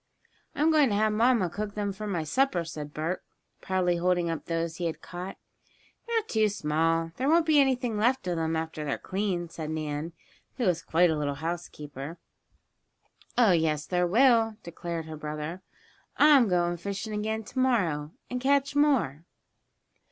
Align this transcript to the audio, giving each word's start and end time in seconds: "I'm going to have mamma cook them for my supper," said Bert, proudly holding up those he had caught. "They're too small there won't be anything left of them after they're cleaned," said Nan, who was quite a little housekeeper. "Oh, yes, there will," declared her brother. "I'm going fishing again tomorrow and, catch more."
"I'm 0.55 0.71
going 0.71 0.89
to 0.89 0.95
have 0.95 1.13
mamma 1.13 1.47
cook 1.47 1.75
them 1.75 1.93
for 1.93 2.07
my 2.07 2.23
supper," 2.23 2.63
said 2.65 2.91
Bert, 2.91 3.23
proudly 3.61 3.97
holding 3.97 4.31
up 4.31 4.45
those 4.45 4.77
he 4.77 4.87
had 4.87 4.99
caught. 4.99 5.37
"They're 6.07 6.23
too 6.23 6.49
small 6.49 7.11
there 7.17 7.29
won't 7.29 7.45
be 7.45 7.59
anything 7.59 7.97
left 7.99 8.25
of 8.25 8.35
them 8.35 8.55
after 8.55 8.83
they're 8.83 8.97
cleaned," 8.97 9.51
said 9.51 9.69
Nan, 9.69 10.13
who 10.57 10.65
was 10.65 10.81
quite 10.81 11.11
a 11.11 11.15
little 11.15 11.35
housekeeper. 11.35 12.17
"Oh, 13.37 13.51
yes, 13.51 13.85
there 13.85 14.07
will," 14.07 14.57
declared 14.63 15.05
her 15.05 15.17
brother. 15.17 15.61
"I'm 16.17 16.47
going 16.47 16.77
fishing 16.77 17.13
again 17.13 17.43
tomorrow 17.43 18.09
and, 18.27 18.41
catch 18.41 18.75
more." 18.75 19.25